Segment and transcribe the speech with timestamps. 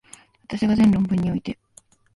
[0.47, 1.59] 私が前論文において、